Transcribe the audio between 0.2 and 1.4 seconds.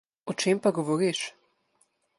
O čem pa govoriš?